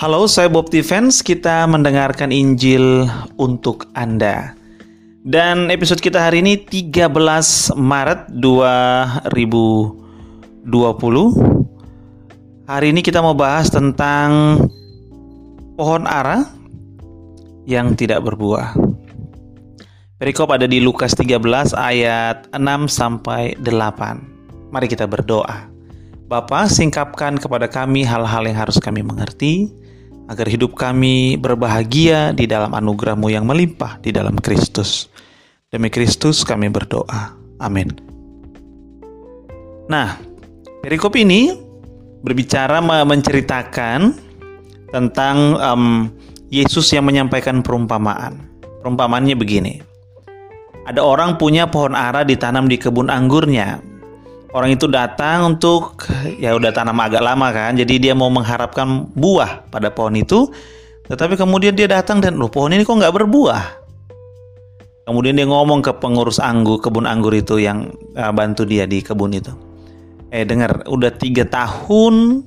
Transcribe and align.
Halo, 0.00 0.24
saya 0.24 0.48
Bob 0.48 0.72
Defense. 0.72 1.20
Kita 1.20 1.68
mendengarkan 1.68 2.32
Injil 2.32 3.04
untuk 3.36 3.84
Anda. 3.92 4.56
Dan 5.20 5.68
episode 5.68 6.00
kita 6.00 6.24
hari 6.24 6.40
ini 6.40 6.56
13 6.56 7.12
Maret 7.76 8.32
2020. 8.32 10.64
Hari 12.64 12.96
ini 12.96 13.04
kita 13.04 13.20
mau 13.20 13.36
bahas 13.36 13.68
tentang 13.68 14.56
pohon 15.76 16.08
ara 16.08 16.48
yang 17.68 17.92
tidak 17.92 18.24
berbuah. 18.24 18.72
Perikop 20.16 20.48
ada 20.48 20.64
di 20.64 20.80
Lukas 20.80 21.12
13 21.12 21.76
ayat 21.76 22.48
6 22.56 22.88
sampai 22.88 23.52
8. 23.60 24.72
Mari 24.72 24.88
kita 24.88 25.04
berdoa. 25.04 25.68
Bapa, 26.24 26.72
singkapkan 26.72 27.36
kepada 27.36 27.68
kami 27.68 28.08
hal-hal 28.08 28.48
yang 28.48 28.56
harus 28.56 28.80
kami 28.80 29.04
mengerti, 29.04 29.76
agar 30.30 30.46
hidup 30.46 30.78
kami 30.78 31.34
berbahagia 31.34 32.30
di 32.30 32.46
dalam 32.46 32.70
anugerahmu 32.70 33.26
yang 33.34 33.42
melimpah 33.42 33.98
di 33.98 34.14
dalam 34.14 34.38
Kristus. 34.38 35.10
Demi 35.66 35.90
Kristus 35.90 36.46
kami 36.46 36.70
berdoa. 36.70 37.34
Amin. 37.58 37.90
Nah, 39.90 40.14
perikop 40.86 41.18
ini 41.18 41.50
berbicara 42.22 42.78
menceritakan 43.02 44.14
tentang 44.94 45.58
um, 45.58 45.84
Yesus 46.46 46.86
yang 46.94 47.10
menyampaikan 47.10 47.58
perumpamaan. 47.66 48.38
Perumpamaannya 48.86 49.34
begini. 49.34 49.82
Ada 50.86 51.02
orang 51.02 51.42
punya 51.42 51.66
pohon 51.66 51.98
ara 51.98 52.22
ditanam 52.22 52.70
di 52.70 52.78
kebun 52.78 53.10
anggurnya 53.10 53.82
orang 54.54 54.74
itu 54.74 54.90
datang 54.90 55.56
untuk 55.56 56.00
ya 56.38 56.54
udah 56.56 56.74
tanam 56.74 56.98
agak 56.98 57.22
lama 57.22 57.50
kan 57.54 57.78
jadi 57.78 58.10
dia 58.10 58.14
mau 58.16 58.28
mengharapkan 58.32 59.06
buah 59.14 59.70
pada 59.70 59.90
pohon 59.94 60.18
itu 60.18 60.50
tetapi 61.10 61.34
kemudian 61.34 61.74
dia 61.74 61.90
datang 61.90 62.22
dan 62.22 62.38
loh 62.38 62.46
pohon 62.46 62.70
ini 62.70 62.86
kok 62.86 62.94
nggak 62.94 63.10
berbuah? 63.10 63.82
Kemudian 65.10 65.34
dia 65.34 65.42
ngomong 65.42 65.82
ke 65.82 65.90
pengurus 65.98 66.38
anggur 66.38 66.78
kebun 66.78 67.02
anggur 67.02 67.34
itu 67.34 67.58
yang 67.58 67.90
uh, 68.14 68.30
bantu 68.30 68.62
dia 68.62 68.86
di 68.86 69.02
kebun 69.02 69.34
itu. 69.34 69.50
Eh 70.30 70.46
dengar 70.46 70.86
udah 70.86 71.10
tiga 71.10 71.42
tahun 71.50 72.46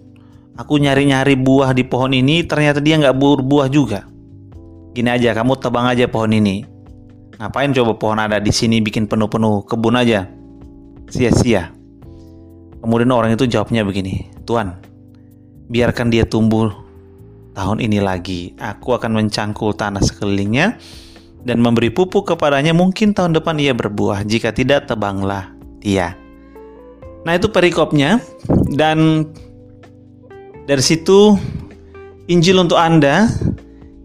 aku 0.55 0.79
nyari-nyari 0.79 1.35
buah 1.35 1.75
di 1.75 1.83
pohon 1.83 2.15
ini 2.15 2.47
ternyata 2.47 2.79
dia 2.79 2.95
nggak 3.03 3.19
berbuah 3.19 3.67
juga. 3.67 4.07
Gini 4.95 5.11
aja 5.11 5.35
kamu 5.35 5.59
tebang 5.59 5.83
aja 5.91 6.07
pohon 6.07 6.31
ini. 6.31 6.63
Ngapain 7.43 7.75
coba 7.75 7.99
pohon 7.99 8.19
ada 8.23 8.39
di 8.39 8.55
sini 8.55 8.79
bikin 8.79 9.11
penuh-penuh 9.11 9.67
kebun 9.67 9.99
aja? 9.99 10.23
Sia-sia 11.11 11.82
Kemudian 12.83 13.15
orang 13.15 13.31
itu 13.31 13.47
jawabnya 13.47 13.87
begini, 13.87 14.27
Tuhan, 14.43 14.75
biarkan 15.71 16.11
dia 16.11 16.27
tumbuh 16.27 16.67
tahun 17.55 17.79
ini 17.79 18.03
lagi. 18.03 18.51
Aku 18.59 18.91
akan 18.91 19.23
mencangkul 19.23 19.71
tanah 19.71 20.03
sekelilingnya 20.03 20.75
dan 21.47 21.63
memberi 21.63 21.87
pupuk 21.95 22.35
kepadanya. 22.35 22.75
Mungkin 22.75 23.15
tahun 23.15 23.39
depan 23.39 23.55
ia 23.63 23.71
berbuah. 23.71 24.27
Jika 24.27 24.51
tidak, 24.51 24.91
tebanglah 24.91 25.55
dia. 25.79 26.19
Nah 27.23 27.39
itu 27.39 27.47
perikopnya 27.47 28.19
dan 28.75 29.31
dari 30.67 30.83
situ 30.83 31.39
Injil 32.27 32.59
untuk 32.59 32.75
Anda 32.75 33.31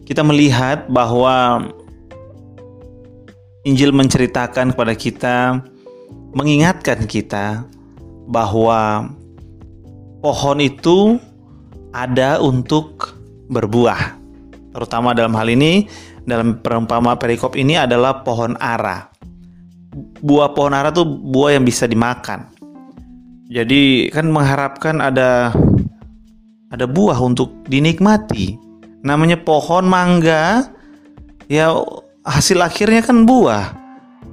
kita 0.06 0.22
melihat 0.22 0.86
bahwa 0.86 1.66
Injil 3.66 3.90
menceritakan 3.90 4.70
kepada 4.70 4.94
kita 4.94 5.36
mengingatkan 6.30 7.10
kita 7.10 7.66
bahwa 8.28 9.08
pohon 10.20 10.58
itu 10.60 11.16
ada 11.96 12.38
untuk 12.38 13.16
berbuah. 13.48 14.20
Terutama 14.76 15.16
dalam 15.16 15.32
hal 15.34 15.48
ini, 15.48 15.88
dalam 16.28 16.60
perumpama 16.60 17.16
perikop 17.16 17.56
ini 17.56 17.80
adalah 17.80 18.20
pohon 18.22 18.54
ara. 18.60 19.08
Buah 20.20 20.53
pohon 20.53 20.76
ara 20.76 20.92
itu 20.92 21.03
buah 21.03 21.56
yang 21.56 21.64
bisa 21.64 21.88
dimakan. 21.88 22.53
Jadi 23.48 24.12
kan 24.12 24.28
mengharapkan 24.28 25.00
ada 25.00 25.56
ada 26.69 26.84
buah 26.84 27.16
untuk 27.24 27.64
dinikmati. 27.64 28.60
Namanya 29.00 29.41
pohon 29.41 29.88
mangga, 29.88 30.69
ya 31.48 31.72
hasil 32.28 32.60
akhirnya 32.60 33.00
kan 33.00 33.24
buah. 33.24 33.88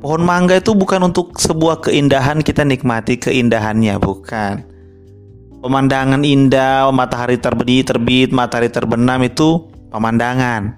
Pohon 0.05 0.21
mangga 0.21 0.61
itu 0.61 0.77
bukan 0.77 1.09
untuk 1.09 1.33
sebuah 1.33 1.81
keindahan 1.81 2.45
kita 2.45 2.61
nikmati 2.61 3.17
keindahannya, 3.17 3.97
bukan. 3.97 4.61
Pemandangan 5.65 6.21
indah, 6.21 6.93
matahari 6.93 7.41
terbit, 7.41 7.89
terbit, 7.89 8.29
matahari 8.29 8.69
terbenam 8.69 9.25
itu 9.25 9.65
pemandangan. 9.89 10.77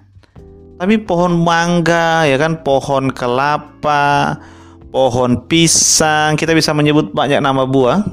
Tapi 0.80 1.04
pohon 1.04 1.44
mangga, 1.44 2.24
ya 2.24 2.40
kan, 2.40 2.64
pohon 2.64 3.12
kelapa, 3.12 4.40
pohon 4.96 5.44
pisang, 5.52 6.40
kita 6.40 6.56
bisa 6.56 6.72
menyebut 6.72 7.12
banyak 7.12 7.44
nama 7.44 7.68
buah. 7.68 8.08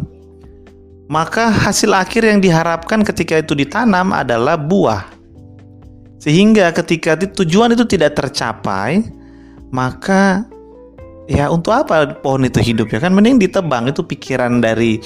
Maka 1.07 1.47
hasil 1.47 1.95
akhir 1.95 2.27
yang 2.27 2.43
diharapkan 2.43 3.07
ketika 3.07 3.39
itu 3.39 3.55
ditanam 3.55 4.11
adalah 4.11 4.59
buah. 4.59 5.15
Sehingga 6.19 6.75
ketika 6.75 7.15
tujuan 7.15 7.71
itu 7.71 7.87
tidak 7.87 8.19
tercapai, 8.19 9.07
maka 9.71 10.51
ya 11.31 11.49
untuk 11.49 11.73
apa 11.75 12.17
pohon 12.21 12.45
itu 12.45 12.61
hidup 12.61 12.93
ya? 12.93 12.99
Kan 13.01 13.17
mending 13.17 13.41
ditebang 13.41 13.89
itu 13.89 14.05
pikiran 14.05 14.61
dari 14.61 15.01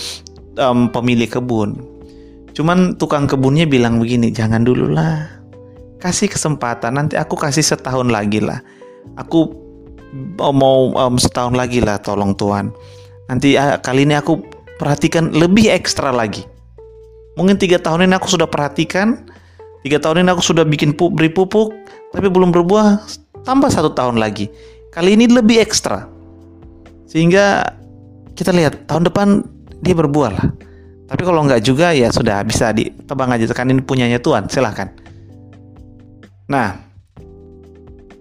um, 0.58 0.90
pemilik 0.90 1.28
kebun. 1.28 1.78
Cuman 2.52 2.98
tukang 2.98 3.30
kebunnya 3.30 3.68
bilang 3.68 4.02
begini 4.02 4.34
jangan 4.34 4.66
dulu 4.66 4.90
lah. 4.90 5.30
Kasih 5.98 6.30
kesempatan 6.30 6.94
nanti 6.94 7.18
aku 7.18 7.34
kasih 7.34 7.62
setahun 7.62 8.10
lagi 8.10 8.38
lah. 8.42 8.62
Aku 9.18 9.50
mau 10.38 10.94
um, 10.94 11.14
setahun 11.20 11.52
lagi 11.52 11.84
lah 11.84 12.00
tolong 12.00 12.32
tuan 12.32 12.72
nanti 13.28 13.60
uh, 13.60 13.76
kali 13.76 14.08
ini 14.08 14.16
aku 14.16 14.40
perhatikan 14.80 15.30
lebih 15.36 15.68
ekstra 15.68 16.10
lagi. 16.10 16.48
Mungkin 17.36 17.60
tiga 17.60 17.78
tahun 17.78 18.08
ini 18.08 18.18
aku 18.18 18.26
sudah 18.26 18.48
perhatikan 18.50 19.28
tiga 19.86 20.02
tahun 20.02 20.26
ini 20.26 20.34
aku 20.34 20.42
sudah 20.42 20.66
bikin 20.66 20.96
pu 20.96 21.12
beri 21.12 21.30
pupuk 21.30 21.70
tapi 22.10 22.26
belum 22.26 22.50
berbuah 22.50 22.98
tambah 23.46 23.70
satu 23.70 23.94
tahun 23.94 24.18
lagi 24.18 24.50
Kali 24.88 25.14
ini 25.14 25.28
lebih 25.28 25.60
ekstra. 25.60 26.08
Sehingga 27.08 27.76
kita 28.32 28.52
lihat 28.52 28.88
tahun 28.88 29.08
depan 29.08 29.28
dia 29.80 29.94
berbuah 29.96 30.30
lah. 30.32 30.46
Tapi 31.08 31.22
kalau 31.24 31.44
nggak 31.48 31.64
juga 31.64 31.96
ya 31.96 32.12
sudah 32.12 32.44
bisa 32.44 32.68
ditebang 32.72 33.32
aja 33.32 33.48
kan 33.56 33.72
ini 33.72 33.80
punyanya 33.80 34.20
Tuhan, 34.20 34.44
silahkan. 34.52 34.92
Nah, 36.52 36.76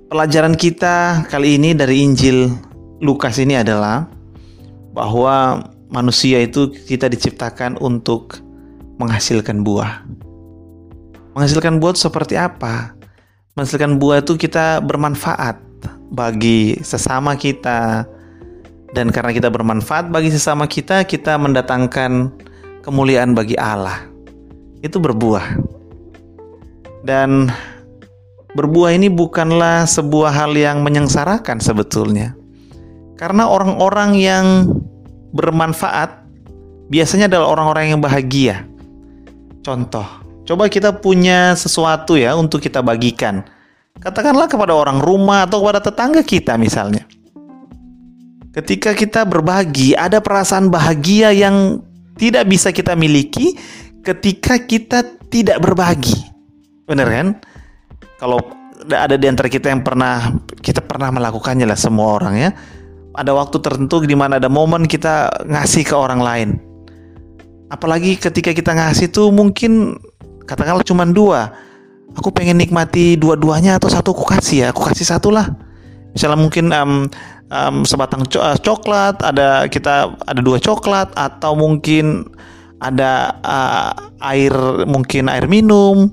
pelajaran 0.07 0.55
kita 0.55 1.27
kali 1.27 1.59
ini 1.59 1.75
dari 1.75 1.99
Injil 2.03 2.47
Lukas 3.03 3.37
ini 3.43 3.59
adalah 3.59 4.07
bahwa 4.95 5.67
manusia 5.91 6.39
itu 6.39 6.71
kita 6.71 7.11
diciptakan 7.11 7.75
untuk 7.83 8.39
menghasilkan 8.97 9.61
buah. 9.67 10.07
Menghasilkan 11.35 11.77
buah 11.77 11.93
seperti 11.93 12.39
apa? 12.39 12.95
Menghasilkan 13.53 13.99
buah 13.99 14.23
itu 14.23 14.39
kita 14.39 14.79
bermanfaat 14.81 15.66
bagi 16.11 16.79
sesama 16.81 17.35
kita. 17.35 18.05
Dan 18.95 19.11
karena 19.11 19.35
kita 19.35 19.51
bermanfaat 19.51 20.09
bagi 20.09 20.31
sesama 20.31 20.65
kita 20.65 21.03
kita 21.03 21.35
mendatangkan 21.35 22.31
kemuliaan 22.81 23.35
bagi 23.35 23.59
Allah. 23.59 24.07
Itu 24.79 24.97
berbuah. 25.03 25.59
Dan 27.03 27.51
berbuah 28.55 28.95
ini 28.95 29.11
bukanlah 29.11 29.85
sebuah 29.85 30.31
hal 30.31 30.55
yang 30.55 30.81
menyengsarakan 30.81 31.59
sebetulnya. 31.59 32.33
Karena 33.19 33.49
orang-orang 33.49 34.15
yang 34.15 34.45
bermanfaat 35.35 36.23
biasanya 36.87 37.27
adalah 37.27 37.51
orang-orang 37.51 37.91
yang 37.91 38.01
bahagia. 38.01 38.63
Contoh 39.61 40.07
coba 40.47 40.71
kita 40.71 40.95
punya 40.95 41.51
sesuatu 41.59 42.15
ya 42.15 42.31
untuk 42.39 42.63
kita 42.63 42.79
bagikan 42.79 43.43
Katakanlah 43.97 44.45
kepada 44.45 44.77
orang 44.77 45.01
rumah 45.01 45.49
atau 45.49 45.61
kepada 45.65 45.81
tetangga 45.81 46.21
kita 46.21 46.53
misalnya. 46.55 47.05
Ketika 48.53 48.97
kita 48.97 49.21
berbagi, 49.25 49.93
ada 49.93 50.17
perasaan 50.17 50.73
bahagia 50.73 51.29
yang 51.29 51.81
tidak 52.17 52.49
bisa 52.49 52.73
kita 52.73 52.97
miliki 52.97 53.53
ketika 54.01 54.57
kita 54.57 55.05
tidak 55.29 55.61
berbagi. 55.61 56.17
Bener 56.89 57.05
kan? 57.05 57.27
Kalau 58.17 58.41
ada 58.89 59.13
di 59.13 59.25
antara 59.29 59.51
kita 59.51 59.69
yang 59.69 59.85
pernah 59.85 60.33
kita 60.61 60.81
pernah 60.81 61.13
melakukannya 61.13 61.69
lah 61.69 61.77
semua 61.77 62.17
orang 62.17 62.35
ya. 62.37 62.49
Ada 63.17 63.33
waktu 63.33 63.57
tertentu 63.61 64.01
di 64.05 64.13
mana 64.13 64.37
ada 64.37 64.49
momen 64.49 64.85
kita 64.85 65.45
ngasih 65.45 65.85
ke 65.85 65.95
orang 65.97 66.21
lain. 66.21 66.49
Apalagi 67.67 68.15
ketika 68.17 68.53
kita 68.53 68.73
ngasih 68.73 69.09
tuh 69.09 69.33
mungkin 69.33 69.97
katakanlah 70.47 70.85
cuma 70.85 71.03
dua 71.03 71.51
aku 72.17 72.33
pengen 72.33 72.57
nikmati 72.57 73.13
dua-duanya 73.13 73.77
atau 73.77 73.87
satu 73.93 74.11
aku 74.11 74.25
kasih 74.25 74.57
ya 74.65 74.67
aku 74.73 74.89
kasih 74.89 75.05
satu 75.05 75.29
lah. 75.29 75.53
Misalnya 76.17 76.39
mungkin 76.41 76.65
um, 76.73 77.05
um, 77.53 77.75
sebatang 77.85 78.25
co 78.25 78.41
uh, 78.41 78.57
coklat 78.57 79.21
ada 79.21 79.69
kita 79.69 80.17
ada 80.25 80.41
dua 80.41 80.57
coklat 80.57 81.13
atau 81.13 81.53
mungkin 81.53 82.25
ada 82.81 83.37
uh, 83.45 83.93
air 84.33 84.53
mungkin 84.89 85.29
air 85.29 85.45
minum 85.45 86.09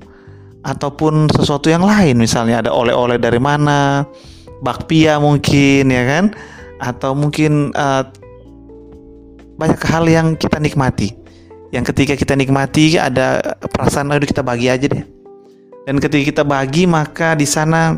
ataupun 0.60 1.32
sesuatu 1.32 1.72
yang 1.72 1.88
lain. 1.88 2.20
Misalnya 2.20 2.60
ada 2.60 2.70
oleh-oleh 2.76 3.16
dari 3.16 3.40
mana 3.40 4.04
bakpia 4.60 5.16
mungkin 5.16 5.88
ya 5.88 6.04
kan? 6.04 6.24
Atau 6.84 7.16
mungkin 7.16 7.72
uh, 7.72 8.04
banyak 9.56 9.80
hal 9.88 10.04
yang 10.04 10.36
kita 10.36 10.60
nikmati. 10.60 11.16
Yang 11.72 11.96
ketika 11.96 12.14
kita 12.14 12.34
nikmati 12.36 13.00
ada 13.00 13.56
perasaan 13.72 14.12
aduh 14.12 14.28
kita 14.28 14.44
bagi 14.44 14.68
aja 14.68 14.84
deh 14.84 15.13
dan 15.84 16.00
ketika 16.00 16.25
kita 16.32 16.42
bagi 16.44 16.88
maka 16.88 17.36
di 17.36 17.48
sana 17.48 17.96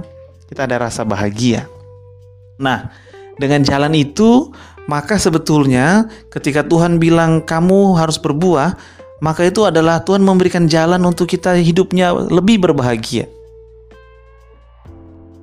kita 0.50 0.67
ada 0.67 0.87
rasa 0.87 1.06
bahagia 1.06 1.67
nah 2.59 2.91
dengan 3.38 3.62
jalan 3.62 3.94
itu 3.94 4.50
maka 4.87 5.19
sebetulnya 5.19 6.06
ketika 6.31 6.62
Tuhan 6.62 7.03
bilang 7.03 7.43
kamu 7.43 7.99
harus 7.99 8.17
berbuah 8.19 8.79
maka 9.21 9.49
itu 9.49 9.65
adalah 9.65 10.05
Tuhan 10.05 10.21
memberikan 10.21 10.69
jalan 10.69 11.00
untuk 11.09 11.25
kita 11.25 11.56
hidupnya 11.56 12.12
lebih 12.12 12.61
berbahagia. 12.61 13.25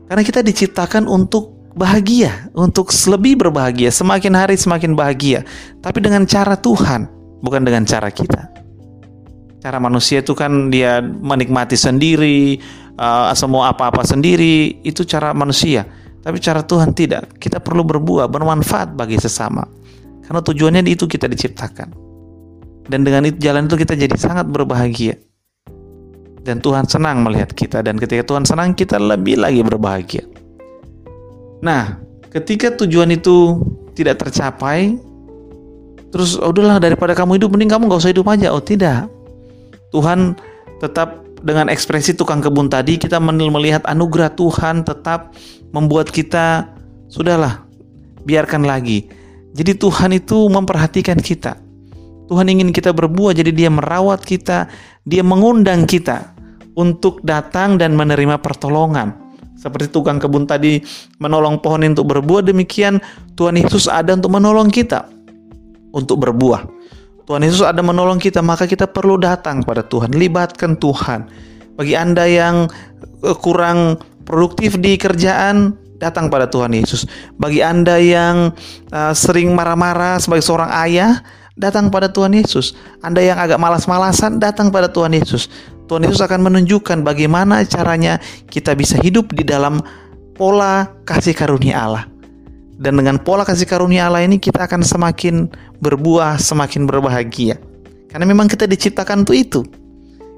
Karena 0.06 0.22
kita 0.22 0.46
diciptakan 0.46 1.10
untuk 1.10 1.74
bahagia, 1.74 2.54
untuk 2.54 2.94
lebih 3.10 3.42
berbahagia, 3.42 3.90
semakin 3.90 4.34
hari 4.38 4.56
semakin 4.62 4.94
bahagia, 4.94 5.42
tapi 5.82 6.06
dengan 6.06 6.30
cara 6.30 6.54
Tuhan, 6.54 7.10
bukan 7.42 7.66
dengan 7.66 7.82
cara 7.90 8.14
kita. 8.14 8.53
Cara 9.64 9.80
manusia 9.80 10.20
itu 10.20 10.36
kan 10.36 10.68
dia 10.68 11.00
menikmati 11.00 11.80
sendiri, 11.80 12.60
uh, 13.00 13.32
semua 13.32 13.72
apa-apa 13.72 14.04
sendiri, 14.04 14.84
itu 14.84 15.08
cara 15.08 15.32
manusia. 15.32 15.88
Tapi 16.20 16.44
cara 16.44 16.68
Tuhan 16.68 16.92
tidak. 16.92 17.40
Kita 17.40 17.64
perlu 17.64 17.88
berbuah, 17.88 18.28
bermanfaat 18.28 18.92
bagi 19.00 19.16
sesama. 19.16 19.64
Karena 20.24 20.44
tujuannya 20.44 20.84
itu 20.84 21.08
kita 21.08 21.32
diciptakan. 21.32 21.96
Dan 22.92 23.08
dengan 23.08 23.24
itu, 23.24 23.40
jalan 23.40 23.72
itu 23.72 23.80
kita 23.80 23.96
jadi 23.96 24.16
sangat 24.20 24.52
berbahagia. 24.52 25.16
Dan 26.44 26.60
Tuhan 26.60 26.84
senang 26.84 27.24
melihat 27.24 27.56
kita 27.56 27.80
dan 27.80 27.96
ketika 27.96 28.28
Tuhan 28.28 28.44
senang 28.44 28.76
kita 28.76 29.00
lebih 29.00 29.40
lagi 29.40 29.64
berbahagia. 29.64 30.28
Nah, 31.64 32.04
ketika 32.28 32.76
tujuan 32.84 33.16
itu 33.16 33.64
tidak 33.96 34.20
tercapai, 34.28 35.00
terus 36.12 36.36
oh, 36.36 36.52
udahlah 36.52 36.84
daripada 36.84 37.16
kamu 37.16 37.40
hidup 37.40 37.56
mending 37.56 37.72
kamu 37.72 37.88
gak 37.88 38.04
usah 38.04 38.12
hidup 38.12 38.28
aja. 38.28 38.52
Oh 38.52 38.60
tidak, 38.60 39.08
Tuhan 39.94 40.34
tetap 40.82 41.22
dengan 41.46 41.70
ekspresi 41.70 42.18
tukang 42.18 42.42
kebun 42.42 42.68
tadi 42.68 42.98
kita 42.98 43.22
melihat 43.22 43.86
anugerah 43.86 44.34
Tuhan 44.34 44.82
tetap 44.82 45.38
membuat 45.70 46.10
kita 46.10 46.74
sudahlah 47.08 47.62
biarkan 48.26 48.66
lagi. 48.66 49.06
Jadi 49.54 49.78
Tuhan 49.78 50.18
itu 50.18 50.50
memperhatikan 50.50 51.22
kita. 51.22 51.62
Tuhan 52.26 52.50
ingin 52.50 52.74
kita 52.74 52.90
berbuah, 52.90 53.38
jadi 53.38 53.54
Dia 53.54 53.70
merawat 53.70 54.26
kita, 54.26 54.66
Dia 55.06 55.22
mengundang 55.22 55.86
kita 55.86 56.34
untuk 56.74 57.22
datang 57.22 57.78
dan 57.78 57.94
menerima 57.94 58.42
pertolongan. 58.42 59.14
Seperti 59.54 59.94
tukang 59.94 60.18
kebun 60.18 60.50
tadi 60.50 60.82
menolong 61.22 61.62
pohon 61.62 61.86
untuk 61.86 62.10
berbuah, 62.10 62.42
demikian 62.42 62.98
Tuhan 63.38 63.62
Yesus 63.62 63.86
ada 63.86 64.18
untuk 64.18 64.34
menolong 64.34 64.74
kita 64.74 65.06
untuk 65.94 66.26
berbuah. 66.26 66.66
Tuhan 67.24 67.42
Yesus 67.44 67.64
ada 67.64 67.80
menolong 67.80 68.20
kita, 68.20 68.44
maka 68.44 68.68
kita 68.68 68.88
perlu 68.88 69.16
datang 69.16 69.64
pada 69.64 69.84
Tuhan, 69.84 70.12
libatkan 70.12 70.76
Tuhan. 70.76 71.32
Bagi 71.80 71.96
Anda 71.96 72.28
yang 72.28 72.68
eh, 73.24 73.38
kurang 73.40 74.00
produktif 74.28 74.76
di 74.80 75.00
kerjaan, 75.00 75.80
datang 76.04 76.28
pada 76.28 76.52
Tuhan 76.52 76.76
Yesus. 76.76 77.08
Bagi 77.40 77.64
Anda 77.64 77.96
yang 77.96 78.52
uh, 78.92 79.14
sering 79.16 79.56
marah-marah 79.56 80.20
sebagai 80.20 80.44
seorang 80.44 80.68
ayah, 80.84 81.24
datang 81.56 81.88
pada 81.88 82.12
Tuhan 82.12 82.36
Yesus. 82.36 82.76
Anda 83.00 83.24
yang 83.24 83.40
agak 83.40 83.56
malas-malasan, 83.56 84.40
datang 84.44 84.68
pada 84.68 84.92
Tuhan 84.92 85.16
Yesus. 85.16 85.48
Tuhan 85.88 86.04
Yesus 86.08 86.24
akan 86.24 86.44
menunjukkan 86.44 87.04
bagaimana 87.04 87.64
caranya 87.68 88.20
kita 88.48 88.76
bisa 88.76 89.00
hidup 89.00 89.32
di 89.32 89.48
dalam 89.48 89.80
pola 90.36 90.92
kasih 91.08 91.36
karunia 91.36 91.80
Allah. 91.80 92.13
Dan 92.84 93.00
dengan 93.00 93.16
pola 93.16 93.48
kasih 93.48 93.64
karunia 93.64 94.12
Allah 94.12 94.28
ini 94.28 94.36
kita 94.36 94.68
akan 94.68 94.84
semakin 94.84 95.48
berbuah, 95.80 96.36
semakin 96.36 96.84
berbahagia. 96.84 97.56
Karena 98.12 98.28
memang 98.28 98.52
kita 98.52 98.68
diciptakan 98.68 99.24
untuk 99.24 99.40
itu. 99.40 99.64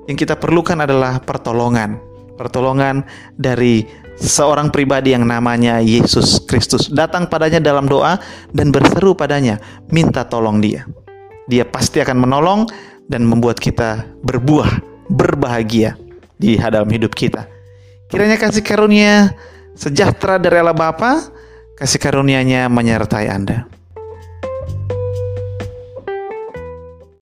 Yang 0.05 0.29
kita 0.29 0.37
perlukan 0.37 0.77
adalah 0.77 1.17
pertolongan. 1.25 1.97
Pertolongan 2.37 3.01
dari 3.33 3.81
seorang 4.21 4.69
pribadi 4.69 5.17
yang 5.17 5.25
namanya 5.25 5.81
Yesus 5.81 6.37
Kristus. 6.45 6.93
Datang 6.93 7.25
padanya 7.25 7.57
dalam 7.57 7.89
doa 7.89 8.21
dan 8.53 8.69
berseru 8.69 9.17
padanya, 9.17 9.57
minta 9.89 10.21
tolong 10.21 10.61
dia. 10.61 10.85
Dia 11.49 11.65
pasti 11.65 11.97
akan 11.97 12.29
menolong 12.29 12.69
dan 13.09 13.25
membuat 13.25 13.57
kita 13.57 14.05
berbuah, 14.21 14.85
berbahagia 15.09 15.97
di 16.37 16.61
dalam 16.61 16.93
hidup 16.93 17.17
kita. 17.17 17.49
Kiranya 18.13 18.37
kasih 18.37 18.61
karunia 18.61 19.33
sejahtera 19.73 20.37
dari 20.37 20.61
Allah 20.61 20.77
Bapa, 20.77 21.34
kasih 21.75 21.99
karunia-Nya 21.99 22.71
menyertai 22.71 23.27
Anda. 23.27 23.67